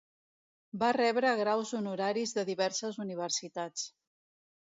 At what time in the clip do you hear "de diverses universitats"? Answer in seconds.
2.37-3.87